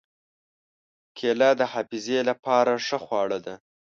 [1.17, 3.55] کېله د حافظې له پاره ښه خواړه ده.